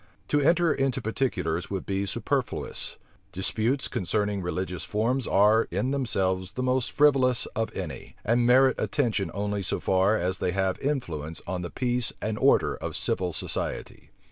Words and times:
To 0.29 0.41
enter 0.41 0.73
into 0.73 0.99
particulars 0.99 1.69
would 1.69 1.85
be 1.85 2.07
superfluous. 2.07 2.95
Disputes 3.31 3.87
concerning 3.87 4.41
religious 4.41 4.83
forms 4.83 5.27
are, 5.27 5.67
in 5.69 5.91
themselves, 5.91 6.53
the 6.53 6.63
most 6.63 6.91
frivolous 6.91 7.45
of 7.55 7.71
any; 7.77 8.15
and 8.25 8.43
merit 8.47 8.77
attention 8.79 9.29
only 9.35 9.61
so 9.61 9.79
far 9.79 10.17
as 10.17 10.39
they 10.39 10.53
have 10.53 10.79
influence 10.79 11.39
on 11.45 11.61
the 11.61 11.69
peace 11.69 12.13
and 12.19 12.39
order 12.39 12.73
of 12.75 12.95
civil 12.95 13.31
society. 13.31 14.09